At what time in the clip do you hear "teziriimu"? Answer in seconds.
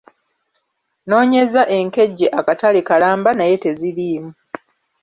3.63-4.31